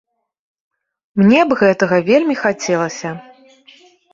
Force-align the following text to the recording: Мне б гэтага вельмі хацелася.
Мне 1.21 1.41
б 1.51 1.59
гэтага 1.61 2.01
вельмі 2.09 2.35
хацелася. 2.43 3.09